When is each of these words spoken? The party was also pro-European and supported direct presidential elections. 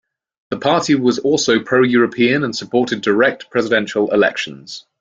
The 0.49 0.57
party 0.57 0.95
was 0.95 1.19
also 1.19 1.59
pro-European 1.59 2.43
and 2.43 2.55
supported 2.55 3.01
direct 3.01 3.51
presidential 3.51 4.11
elections. 4.11 4.87